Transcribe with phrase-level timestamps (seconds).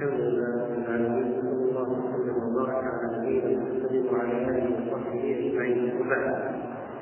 [0.00, 1.28] الحمد لله رب العالمين
[4.12, 5.24] على اله وصحبه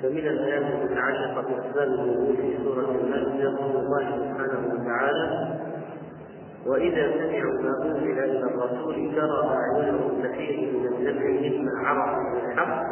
[0.02, 5.48] فمن الايات المتعلقه باسباب الوجود في سوره المائده قول الله سبحانه وتعالى
[6.66, 12.82] واذا سمعوا ما انزل إلى الرسول ترى اعينهم تفيض من الدمع مما عرفوا من الحق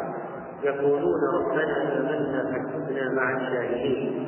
[0.63, 4.27] يقولون ربنا امنا فاكتبنا مع الشاهدين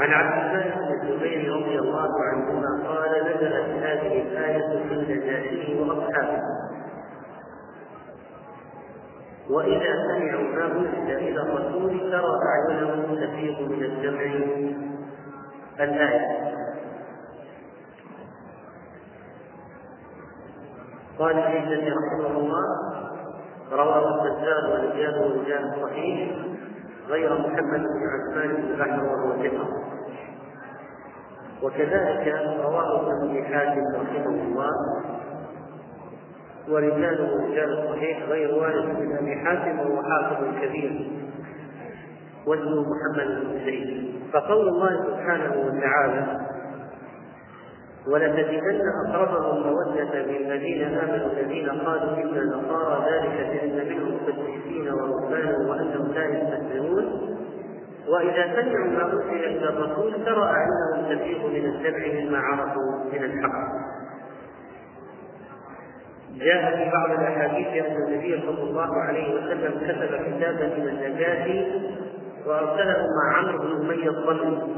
[0.00, 6.42] عن عبد الله بن الزبير رضي الله عنهما قال نزلت هذه الآية في النجاشي وأصحابه.
[9.50, 14.20] وإذا سمعوا ما أنزل إلى الرسول ترى أعينهم تفيض من الدمع.
[15.80, 16.50] الآية.
[21.18, 22.64] قال ابن رحمه الله
[23.72, 26.30] رواه البزار ورجال رجال صحيح
[27.08, 29.89] غير محمد بن عثمان بن بحر وهو ثقة
[31.62, 34.70] وكذلك رواه ابن أبي حاتم رحمه الله
[36.68, 41.10] ورجاله رجال الصحيح غير وارث بن أبي حاتم وهو حافظ كبير.
[42.46, 46.40] واسمه محمد بن زيد فقول الله سبحانه وتعالى
[48.06, 56.12] ولتجدن أقربهم مودة للذين آمنوا الذين قالوا أنا نصارى ذلك بان منهم قديسين ورهبانا وأنهم
[56.12, 57.29] لا يستكبرون
[58.08, 63.90] وإذا سمعوا ما انزل إلى الرسول ترى اعينهم تفيض من الدمع مما عرفوا من الحق.
[66.34, 71.64] جاء في بعض الأحاديث أن النبي صلى الله عليه وسلم كتب كتابا من النجاشي
[72.46, 74.76] وأرسله مع عمرو بن أمية الظلمي.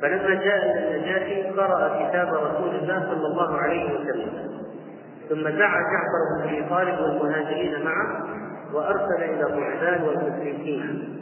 [0.00, 4.50] فلما جاء إلى النجاشي قرأ كتاب رسول الله صلى الله عليه وسلم.
[5.28, 8.24] ثم دعا جعفر بن أبي طالب والمهاجرين معه
[8.74, 11.16] وأرسل إلى الرهبان والمشركين.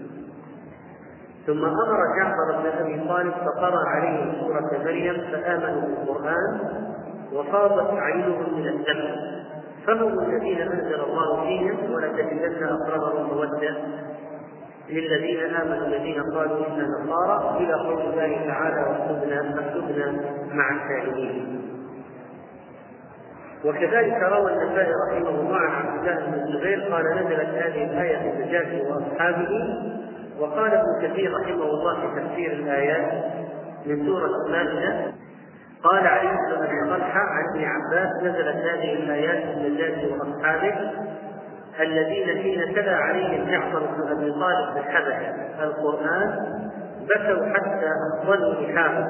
[1.49, 6.61] ثم أمر جعفر بن أبي طالب فقرأ عليهم سورة مريم فآمنوا بالقرآن
[7.33, 9.17] وفاضت عينهم من الدم.
[9.87, 13.77] فهم الذين أنزل الله فيهم ولتجدن أقربهم مودة
[14.89, 20.21] للذين آمنوا الذين قالوا أنا نصارى إلى قول الله تعالى واكتبنا فاكتبنا
[20.53, 21.61] مع الشاهدين
[23.65, 28.31] وكذلك روى النسائي رحمه الله عن عبد الله بن الزبير قال نزلت هذه الآية في
[28.31, 29.49] النجاشي وأصحابه
[30.41, 33.25] وقال ابن كثير رحمه الله في تفسير الآيات
[33.87, 35.13] من سورة المائدة
[35.83, 40.75] قال علي بن أبي طلحة عن ابن عباس نزلت هذه الآيات في النجاشي وأصحابه
[41.81, 45.35] الذين حين تلا عليهم جعفر بن أبي طالب بالحبشه
[45.65, 46.59] القرآن
[47.03, 49.07] بكوا حتى اخضلوا لحاهم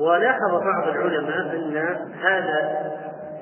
[0.00, 1.76] ولاحظ بعض العلماء أن
[2.22, 2.90] هذا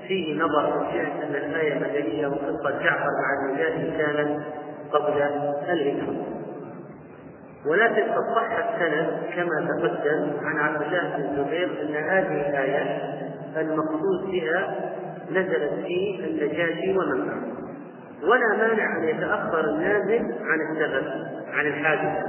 [0.08, 4.40] فيه نظر في أن الآية مدنية وقصة جعفر مع النجاشي كانت
[4.92, 6.38] قبل الهجره
[7.66, 13.00] ولكن قد صح السند كما تقدم عن عبد الله بن الزبير أن هذه الآية
[13.56, 14.74] المقصود بها
[15.30, 17.58] نزلت في النجاشي ومن معه
[18.22, 21.12] ولا مانع أن يتأخر النازل عن السبب
[21.52, 22.26] عن الحادثة.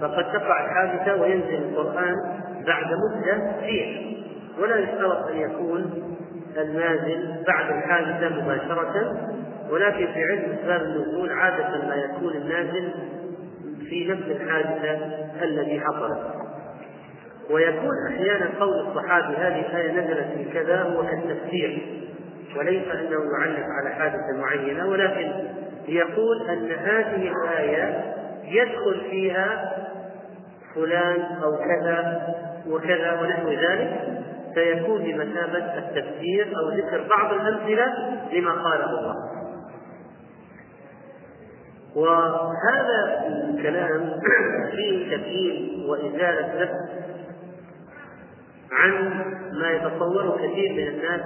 [0.00, 2.14] فقد تقع الحادثة وينزل القرآن
[2.66, 4.12] بعد مدة فيها.
[4.60, 6.02] ولا يشترط أن يكون
[6.56, 9.16] النازل بعد الحادثة مباشرة
[9.72, 12.92] ولكن في علم اسباب النزول عادة ما يكون النازل
[13.88, 14.98] في نفس الحادثة
[15.42, 16.42] التي حصلت
[17.50, 22.02] ويكون أحيانا قول الصحابي هذه الآية نزلت في كذا هو كالتفسير
[22.56, 25.32] وليس أنه يعلق على حادثة معينة ولكن
[25.88, 29.72] يقول أن هذه الآية يدخل فيها
[30.74, 32.26] فلان أو كذا
[32.68, 34.00] وكذا ونحو ذلك
[34.54, 37.94] فيكون بمثابه التفسير أو ذكر بعض الأمثلة
[38.32, 39.31] لما قاله الله.
[41.96, 44.20] وهذا الكلام
[44.70, 47.02] فيه تبيين وإزالة لبس
[48.72, 48.92] عن
[49.52, 51.20] ما يتصوره كثير من الناس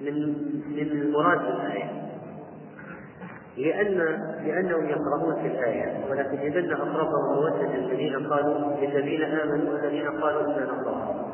[0.00, 0.34] من
[0.68, 2.04] من المراد بالآية.
[3.56, 3.98] لأن
[4.46, 10.72] لأنهم يقرؤون في الآية ولكن يجدن أقربهم مودة الذين قالوا للذين آمنوا والذين قالوا إنا
[10.72, 11.24] نصارى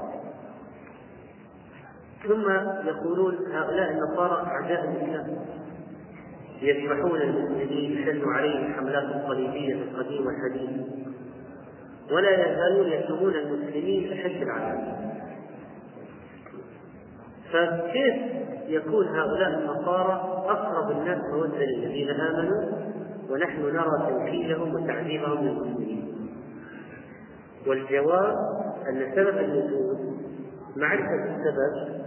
[2.28, 2.50] ثم
[2.88, 5.36] يقولون هؤلاء النصارى أعداء الإسلام.
[6.62, 10.70] يذبحون المسلمين يشن عليهم الحملات الصليبية في القديم والحديث.
[12.12, 15.10] ولا يزالون يتهمون المسلمين أشد العذاب
[17.52, 18.14] فكيف
[18.68, 22.62] يكون هؤلاء النصارى أقرب الناس مودة للذين آمنوا
[23.30, 26.14] ونحن نرى توكيلهم وتعذيبهم للمسلمين؟
[27.66, 28.34] والجواب
[28.88, 29.96] أن سبب النزول
[30.76, 32.00] معرفة السبب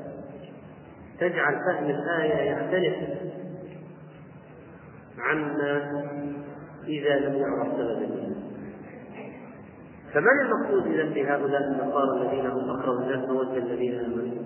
[1.20, 2.96] تجعل فهم الآية يختلف
[5.19, 6.01] عما
[6.88, 8.33] إذا لم يعرف سبب النزول
[10.13, 14.44] فمن المقصود إذا بهؤلاء النصارى الذين هم اقرب الناس مودة الذين آمنوا؟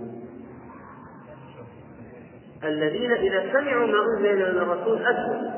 [2.64, 5.52] الذين إذا سمعوا ما أنزل إلى الرسول اسلموا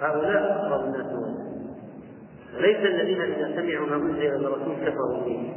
[0.00, 1.44] هؤلاء اقرب الناس مودة
[2.56, 5.54] وليس الذين إذا سمعوا ما أنزل إلى الرسول كفروا به.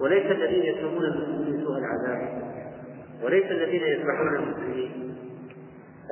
[0.00, 2.42] وليس الذين يسلمون المسلمين سوء العذاب.
[3.24, 5.14] وليس الذين يذبحون المسلمين.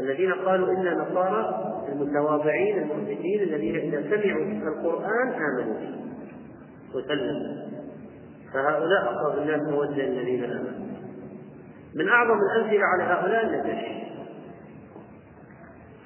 [0.01, 5.77] الذين قالوا إنا نصارى المتواضعين المخبتين الذين إذا سمعوا القرآن آمنوا
[6.95, 7.67] وسلموا
[8.53, 10.87] فهؤلاء أقرب الناس مودة الذين آمنوا.
[11.95, 14.07] من أعظم الأمثلة على هؤلاء النجاشي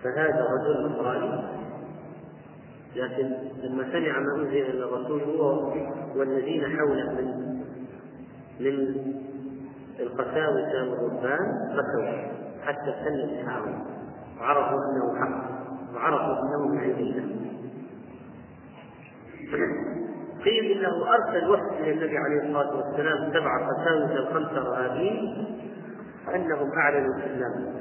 [0.02, 1.44] فهذا رجل نصراني
[2.96, 3.24] لكن
[3.62, 5.72] لما سمع ما أنزل إلى الرسول هو
[6.16, 7.60] والذين حوله من
[8.60, 8.94] من
[10.00, 12.40] القساوسة والرهبان بكوا.
[12.62, 13.74] حتى سلم الحاوي
[14.40, 15.59] وعرفوا أنه حق.
[15.94, 17.40] وعرفوا أنه من عند الله
[20.44, 25.46] قيل إنه أرسل وفد النبي عليه الصلاة والسلام سبع قساوسه الخمسه رهابين
[26.34, 27.80] أنهم أعلنوا الإسلام.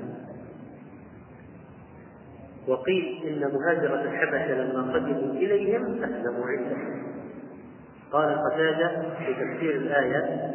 [2.67, 7.03] وقيل إن مهاجرة الحبشة لما قدموا إليهم أسلموا عندهم.
[8.11, 10.51] قال قتادة في تفسير الآية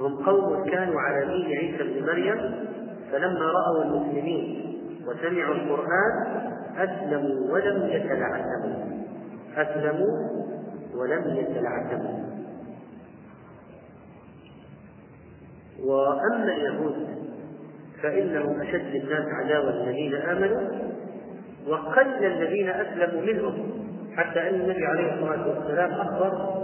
[0.00, 2.66] هم قوم كانوا على دين عيسى بن مريم
[3.12, 4.73] فلما رأوا المسلمين
[5.06, 6.42] وسمعوا القرآن
[6.76, 8.84] أسلموا ولم يتلعثموا
[9.56, 10.28] أسلموا
[10.94, 12.24] ولم يتلعثموا
[15.84, 17.08] وأما اليهود
[18.02, 20.68] فإنهم أشد الناس عداوة الذين آمنوا
[21.68, 23.84] وقل الذين أسلموا منهم
[24.16, 26.54] حتى أن النبي عليه الصلاة والسلام أخبر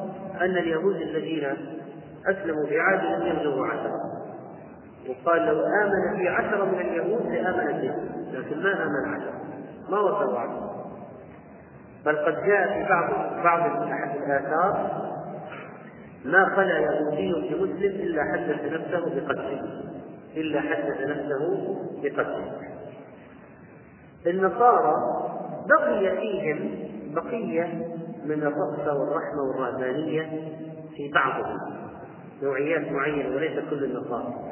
[0.40, 1.44] أن اليهود الذين
[2.26, 4.09] أسلموا عهد لم يبلغوا عشرة
[5.10, 7.94] وقال لو آمن في عشرة من اليهود لآمن به
[8.38, 9.40] لكن ما آمن عشرة.
[9.90, 10.70] ما وصلوا عشرة
[12.06, 13.10] بل قد جاء في بعض
[13.44, 13.60] بعض
[14.16, 15.00] الآثار
[16.24, 19.82] ما خلا يهودي بمسلم إلا حدث نفسه بقتله.
[20.36, 22.52] إلا حدث نفسه بقتله.
[24.26, 24.94] النصارى
[25.68, 27.64] بقي فيهم بقية
[28.24, 30.22] من الرأفة والرحمة والرهبانية
[30.96, 31.58] في بعضهم.
[32.42, 34.49] نوعيات معينة وليس كل النصارى.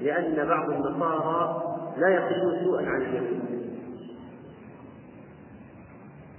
[0.00, 1.62] لأن بعض النصارى
[1.96, 3.46] لا يقلون سوءا عن اليهود.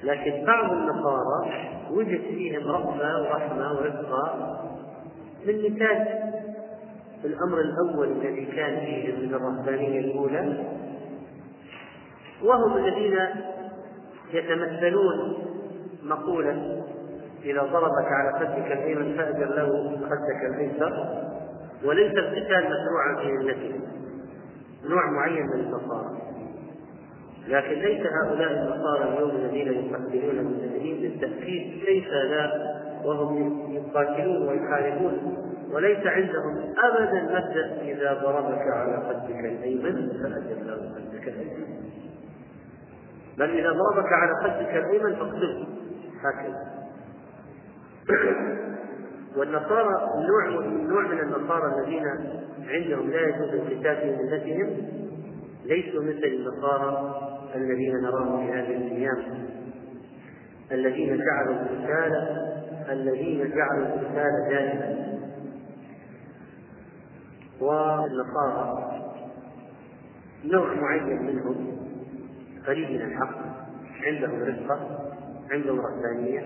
[0.04, 4.58] لكن بعض النصارى وجد فيهم رأفة ورحمة ورفقة
[5.46, 6.08] من مثال
[7.26, 10.66] الأمر الأول الذي كان فيهم من الرهبانية الأولى
[12.44, 13.20] وهم الذين
[14.34, 15.38] يتمثلون
[16.04, 16.84] مقولة
[17.46, 21.24] إذا ضربك على خدك الأيمن فأجر له خدك الأيسر.
[21.86, 23.82] وليس القتال مشروعا في ملتهم
[24.90, 26.18] نوع معين من النصارى.
[27.48, 35.38] لكن ليس هؤلاء النصارى اليوم الذين يقتلون المسلمين بالتأكيد كيف لا وهم يقاتلون ويحاربون
[35.72, 41.78] وليس عندهم ابدا مبدا إذا ضربك على خدك الأيمن فاجر له خدك الأيمن.
[43.38, 45.68] بل إذا ضربك على خدك الأيمن فاقتله.
[46.24, 46.78] هكذا.
[49.36, 52.04] والنصارى نوع نوع من النصارى الذين
[52.68, 54.78] عندهم لا يجوز القتال في ملتهم
[55.66, 57.16] ليسوا مثل النصارى
[57.56, 59.48] الذين نراهم في هذه الأيام.
[60.72, 62.14] الذين جعلوا القتال
[62.90, 65.18] الذين جعلوا القتال دائما
[67.62, 68.88] والنصارى
[70.46, 71.78] نوع معين منهم
[72.68, 73.38] قريب من الحق
[74.04, 75.00] عندهم رفقة
[75.52, 76.42] عندهم رهبانية.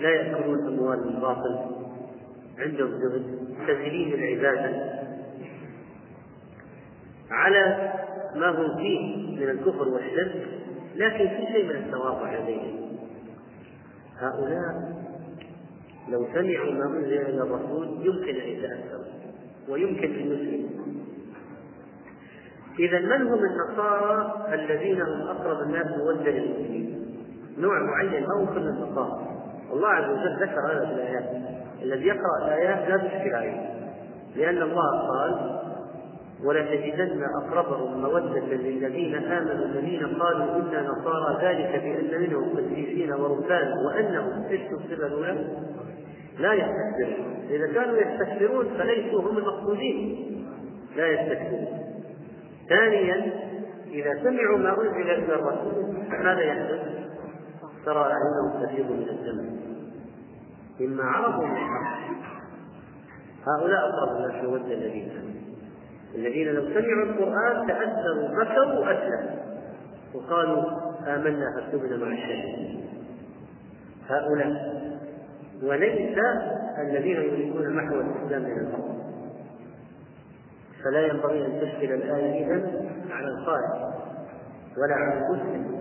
[0.00, 1.58] لا يأكلون أموال الباطل
[2.58, 4.96] عندهم زهد سبيلين العبادة.
[7.30, 7.92] على
[8.34, 10.46] ما هم فيه من الكفر والشرك
[10.96, 12.98] لكن في شيء من التواضع لديهم.
[14.18, 14.96] هؤلاء
[16.08, 19.04] لو سمعوا ما أنزل إلى الرسول يمكن أن يتأثروا
[19.68, 20.86] ويمكن أن يسلموا.
[22.78, 27.16] إذا من هم النصارى الذين هم أقرب الناس مودة للمسلمين؟
[27.58, 29.35] نوع معين هو كل النصارى.
[29.72, 31.24] الله عز وجل ذكر هذا في الآيات.
[31.82, 33.70] الذي يقرأ الآيات لا تشكل عليه.
[34.36, 35.60] لأن الله قال
[36.44, 41.38] ولتجدن أقربهم مودة للذين آمنوا الذين قالوا إنا نصارى.
[41.42, 45.46] ذلك بأن منهم قسيسين ورهبان وأنهم إيش تفسر الأولى؟
[46.38, 47.46] لا يستكبرون.
[47.50, 50.26] إذا كانوا يستكبرون فليسوا هم المقصودين.
[50.96, 51.66] لا يستكبرون.
[52.68, 53.32] ثانيا
[53.90, 56.80] إذا سمعوا ما أنزل إلى الرسول ماذا يحدث؟
[57.84, 59.55] ترى أعينهم تفيض من الدم.
[60.80, 61.96] مما عرفوا من الحق
[63.46, 65.10] هؤلاء أقرب الناس مودة الذين
[66.14, 69.36] الذين لو سمعوا القرآن تأثروا بكوا وأسلموا.
[70.14, 70.62] وقالوا
[71.06, 72.84] آمنا فاكتبنا مع الشهيدين
[74.08, 74.76] هؤلاء.
[75.62, 76.18] وليس
[76.78, 78.96] الذين يريدون محو الإسلام من الأرض
[80.84, 83.92] فلا ينبغي أن تشكل الآية إذا على الخارج
[84.78, 85.75] ولا على المسلم.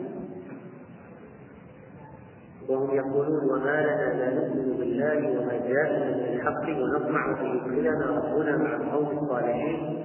[2.70, 8.58] وهم يقولون وما لنا لا نؤمن بالله وما جاءنا من الحق ونطمع ان يدخلنا ربنا
[8.58, 10.04] مع القوم الصالحين.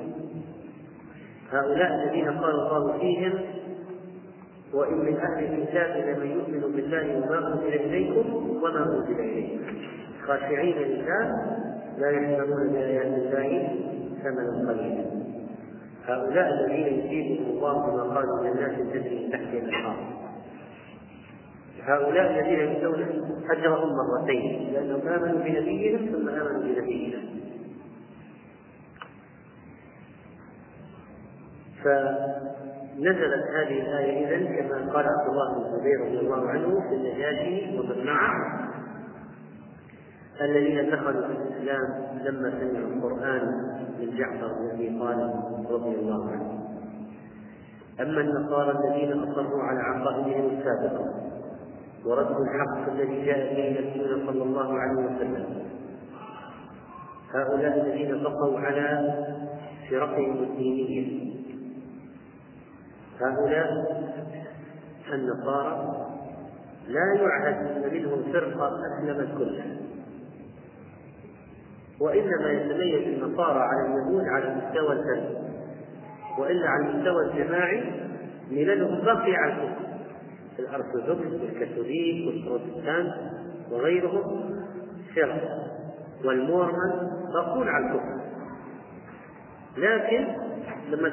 [1.52, 3.32] هؤلاء الذين قال الله فيهم
[4.74, 9.58] وإن من أهل الكتاب لمن يؤمن بالله وما أنزل إليكم وما أنزل إليكم
[10.26, 11.24] خاشعين لله
[11.98, 13.68] لا يشترون بآيات الله
[14.22, 15.04] ثمنا قليلا.
[16.06, 20.19] هؤلاء الذين يجيبهم الله بما قالوا للناس تجري تحت الأنهار
[21.84, 23.00] هؤلاء الذين يؤتون
[23.50, 27.20] أجرهم مرتين لأنهم آمنوا بنبيهم ثم آمنوا بنبينا.
[31.84, 37.78] فنزلت هذه الآية إذا كما قال عبد الله بن الزبير رضي الله عنه في النجاشي
[37.78, 38.60] ومن معه
[40.40, 41.84] الذين دخلوا في الإسلام
[42.24, 43.42] لما سمعوا القرآن
[44.00, 45.32] من جعفر بن أبي طالب
[45.70, 46.60] رضي الله عنه.
[48.00, 51.19] أما النصارى الذين أصروا على عقائدهم السابقة
[52.04, 55.46] وردوا الحق الذي جاء به نبينا صلى الله عليه وسلم.
[57.34, 59.14] هؤلاء الذين بقوا على
[59.90, 61.30] فرقهم الدينية
[63.20, 63.68] هؤلاء
[65.12, 66.06] النصارى
[66.88, 69.76] لا يعهد أن منهم فرقة أسلمت كلها
[72.00, 75.38] وإنما يتميز النصارى على اليهود على المستوى الفردي
[76.38, 77.84] وإلا على المستوى الجماعي
[78.50, 79.89] مللهم باقي على الكفر.
[80.60, 83.14] الأرثوذكس والكاثوليك والبروتستانت
[83.70, 84.54] وغيرهم
[85.16, 85.42] فرق
[86.24, 88.20] والمورمن باقون على الكفر.
[89.76, 90.26] لكن
[90.90, 91.08] لما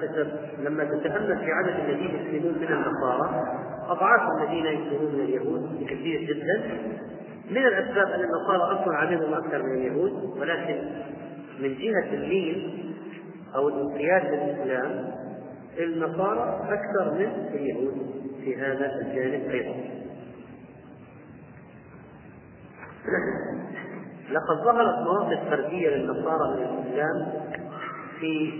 [0.59, 3.43] لما تتأمل في عدد الذين يسلمون من النصارى
[3.87, 6.77] أضعاف الذين يسلمون من اليهود كثير جدا.
[7.51, 10.77] من الأسباب أن النصارى أصلا عددهم أكثر من اليهود ولكن
[11.59, 12.83] من جهة الميل
[13.55, 15.11] أو الانقياد للإسلام
[15.79, 18.26] النصارى أكثر من اليهود.
[18.47, 19.75] في هذا الجانب أيضا.
[24.31, 27.31] لقد ظهرت مواقف فردية للنصارى من الإسلام
[28.19, 28.51] في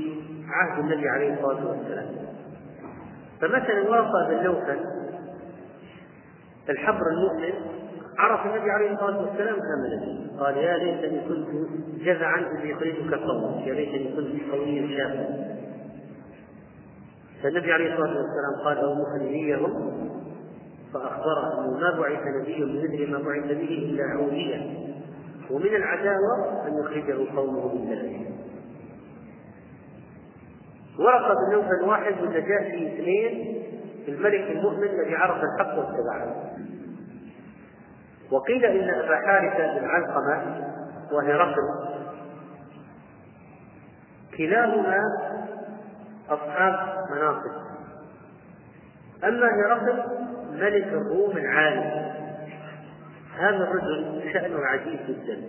[0.50, 2.06] عهد النبي عليه الصلاة والسلام.
[3.42, 4.80] فمثلا ورقة بن نوفل
[6.70, 7.54] الحبر المؤمن
[8.18, 11.48] عرف النبي عليه الصلاة والسلام آمن قال يا ليتني كنت
[12.02, 15.57] جزعا إذ يخرجك قومك يا ليتني كنت قويا شابا
[17.44, 19.98] فالنبي عليه الصلاة والسلام قال أو مخرجيهم
[20.94, 24.88] فأخبره أنه ما بعث نبي بمثل ما بعث به إلا عوديا
[25.52, 28.28] ومن العداوة أن يخرجه قومه من بلده
[31.00, 33.64] ورقه بن نوفل واحد والنجاشي اثنين
[34.08, 36.54] الملك المؤمن الذي عرف الحق واتبعه.
[38.32, 40.64] وقيل إن أبا حارثة بن علقمة
[41.12, 41.98] وهرقل
[44.38, 45.00] كلاهما
[46.30, 47.68] أصحاب مناصب.
[49.24, 50.04] أما هرقل
[50.52, 52.12] ملك الروم العالي
[53.38, 55.42] هذا الرجل شأنه عجيب جدا.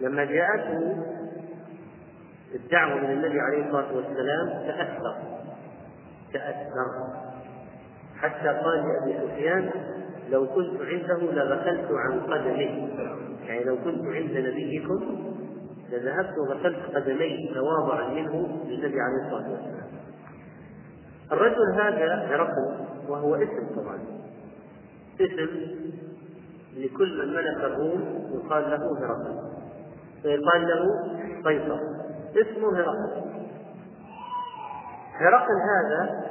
[0.00, 0.96] لما جاءته
[2.54, 5.16] الدعوة من النبي عليه الصلاة والسلام تأثر.
[6.32, 7.26] تأثر.
[8.16, 9.70] حتى قال لأبي سفيان
[10.30, 12.88] لو كنت عنده لغسلت عن قدمه
[13.46, 15.26] يعني لو كنت عند نبيكم
[15.90, 19.86] لذهبت وغسلت قدمي تواضعا منه للنبي عليه الصلاة والسلام.
[21.32, 23.98] الرجل هذا هرقل وهو اسم طبعا.
[25.20, 25.50] اسم
[26.76, 29.50] لكل من ملك الروم يقال له هرقل.
[30.22, 30.84] فيقال له
[31.44, 31.80] قيصر.
[32.36, 33.22] اسمه هرقل.
[35.14, 36.26] هرقل هذا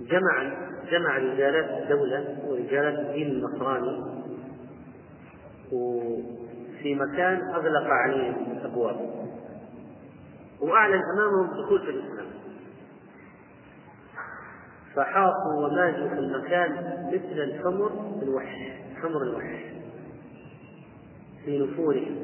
[0.10, 0.52] جمع
[0.90, 4.18] جمع رجالات الدولة ورجالات الدين النصراني.
[6.82, 8.96] في مكان أغلق عليهم الأبواب
[10.60, 12.26] وأعلن أمامهم الدخول في الإسلام.
[14.94, 16.72] فحاطوا وماجوا في المكان
[17.12, 17.90] مثل الحمر
[18.22, 18.58] الوحش
[19.02, 19.60] حمر الوحش
[21.44, 22.16] في نفورهم.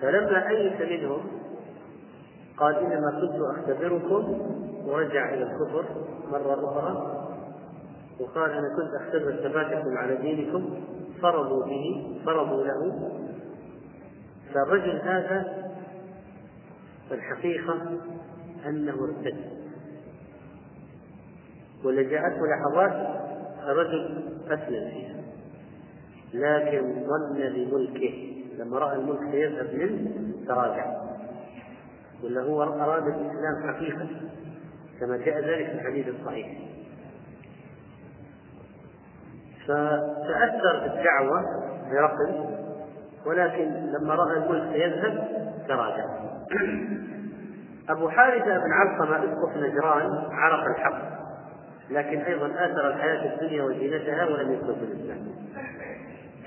[0.00, 1.20] فلما أيس منهم
[2.56, 4.40] قال إنما كنت أختبركم
[4.86, 5.84] ورجع إلى الكفر
[6.32, 7.16] مرة أخرى
[8.20, 10.80] وقال أنا كنت أختبر ثباتكم على دينكم
[11.22, 13.10] فرضوا به فرضوا له.
[14.54, 15.69] فالرجل هذا
[17.14, 17.98] الحقيقة
[18.66, 19.36] أنه ارتد
[21.84, 23.20] ولجأته لحظات
[23.62, 25.20] الرجل أسلم فيها.
[26.34, 31.00] لكن ظن بملكه لما رأى الملك سيذهب منه تراجع.
[32.24, 34.08] ولا هو أراد الإسلام حقيقة
[35.00, 36.58] كما جاء ذلك في الحديث الصحيح.
[39.64, 41.40] فتأثر بالدعوة
[41.86, 42.56] هرقل
[43.26, 45.28] ولكن لما رأى الملك سيذهب
[45.68, 46.29] تراجع.
[47.88, 51.20] أبو حارثة بن علقمة أسقف نجران عرف الحق.
[51.90, 55.18] لكن أيضا آثر الحياة الدنيا وزينتها ولم يدخل في الإسلام.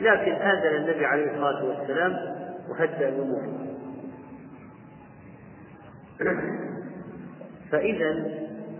[0.01, 2.11] لكن آذن النبي عليه الصلاة والسلام
[2.69, 3.41] وهدأ الأمور
[7.71, 8.11] فإذا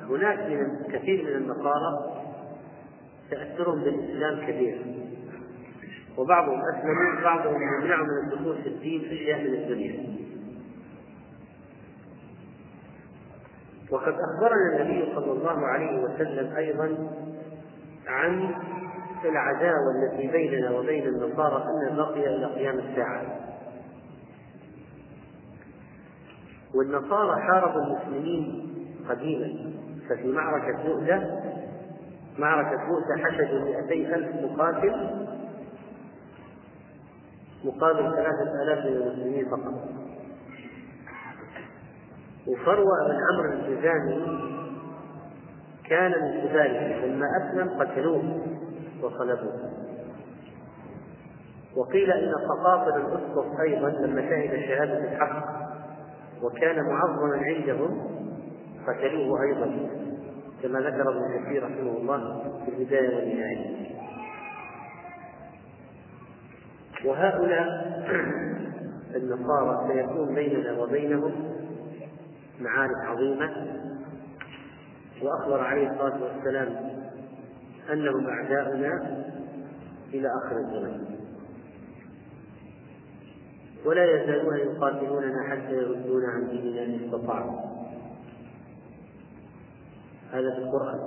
[0.10, 2.22] هناك من كثير من النصارى
[3.32, 4.82] تأثرهم بالإسلام كبير.
[6.18, 10.24] وبعضهم أسلموا بعضهم منعوا من الدخول في الدين في أشياء من الدنيا.
[13.92, 17.10] وقد أخبرنا النبي صلى الله عليه وسلم أيضا
[18.08, 18.56] عن
[19.26, 23.40] العداوة التي بيننا وبين النصارى أن بقي إلى قيام الساعة.
[26.76, 28.70] والنصارى حاربوا المسلمين
[29.10, 29.74] قديما
[30.10, 31.42] ففي معركة مؤتة
[32.38, 35.24] معركة مؤتة حشدوا مئتي ألف مقاتل
[37.64, 39.93] مقابل ثلاثة آلاف من المسلمين فقط.
[42.48, 44.40] وفروة بن عمرو الجزامي
[45.90, 48.42] كان من كذلك لما أسلم قتلوه
[49.02, 49.72] وصلبوه.
[51.76, 55.46] وقيل إن قطاطر الأسقف أيضا لما شهد شهادة الحق
[56.44, 58.08] وكان معظما عندهم
[58.88, 59.90] قتلوه أيضا
[60.64, 63.94] كما ذكر ابن كثير رحمه الله في البداية والنهاية.
[67.06, 67.68] وهؤلاء
[69.16, 71.54] النصارى سيكون بيننا وبينهم
[72.60, 73.52] معارك عظيمة
[75.22, 76.94] وأخبر عليه الصلاة والسلام
[77.92, 79.24] أنهم أعداؤنا
[80.14, 81.06] إلى آخر الزمان
[83.86, 87.60] ولا يزالون يقاتلوننا حتى يردونا عن ديننا إن استطاعوا.
[90.32, 91.00] هذا في القرآن.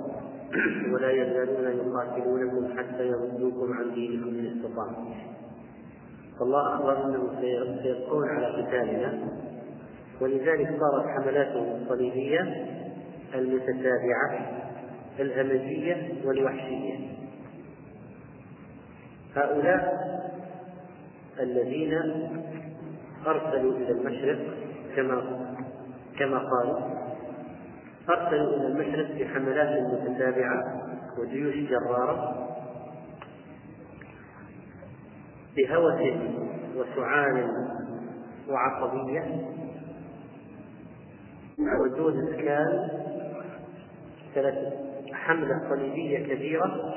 [0.93, 5.13] ولا يزالون يقاتلونكم حتى يردوكم عن دينكم إن استطاعوا.
[6.39, 7.29] فالله أخبر أنهم
[7.83, 9.37] سيبقون على قتالنا
[10.21, 12.65] ولذلك صارت حملاتهم الصليبية
[13.35, 14.61] المتتابعة
[15.19, 16.95] الهمجية والوحشية.
[19.35, 20.07] هؤلاء
[21.39, 21.93] الذين
[23.27, 24.39] أرسلوا إلى المشرق
[24.95, 25.21] كما
[26.19, 26.79] كما قالوا
[28.09, 30.81] أرسلوا إلى المشرق بحملات متتابعة
[31.19, 32.47] وجيوش جرارة
[35.57, 36.01] بهوس
[36.75, 37.49] وسعال
[38.49, 39.56] وعصبية
[41.59, 42.89] وجود إسكان
[44.35, 44.57] كانت
[45.13, 46.95] حملة صليبية كبيرة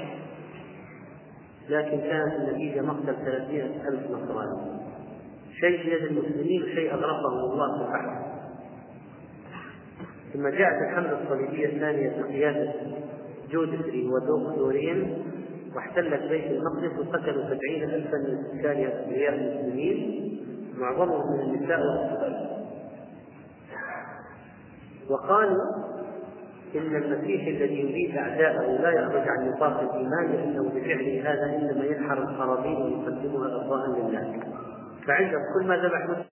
[1.68, 4.80] لكن كانت النتيجة مقتل ثلاثين ألف نصراني.
[5.60, 8.30] شيء في يد المسلمين وشيء أغرقهم الله في البحر
[10.32, 12.72] ثم جاءت الحملة الصليبية الثانية بقيادة
[13.50, 15.24] جودفري ودورين
[15.74, 18.92] واحتلت بيت المقدس وقتلوا سبعين ألفا من سكان
[19.34, 20.20] المسلمين.
[20.78, 22.49] معظمهم من النساء والأطفال.
[25.10, 25.64] وقالوا
[26.74, 32.18] إن المسيح الذي يريد أعداءه لا يخرج عن نطاق الإيمان لأنه بفعله هذا إنما ينحر
[32.18, 34.40] القرابين ويقدمها إرضاء لله.
[35.06, 36.29] فعندهم كل ما ذبح